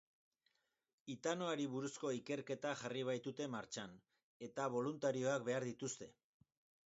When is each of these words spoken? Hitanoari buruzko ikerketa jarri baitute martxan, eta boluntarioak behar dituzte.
Hitanoari 1.13 1.65
buruzko 1.73 2.11
ikerketa 2.19 2.71
jarri 2.79 3.03
baitute 3.11 3.47
martxan, 3.57 3.93
eta 4.49 4.67
boluntarioak 4.77 5.45
behar 5.51 5.69
dituzte. 5.71 6.09